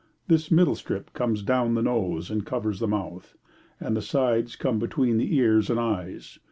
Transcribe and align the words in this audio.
This 0.27 0.49
middle 0.49 0.73
strip 0.73 1.13
comes 1.13 1.43
down 1.43 1.75
the 1.75 1.83
nose 1.83 2.31
and 2.31 2.43
covers 2.43 2.79
the 2.79 2.87
mouth, 2.87 3.37
and 3.79 3.95
the 3.95 4.01
sides 4.01 4.55
come 4.55 4.79
between 4.79 5.17
the 5.17 5.35
ears 5.35 5.69
and 5.69 5.79
eyes. 5.79 6.39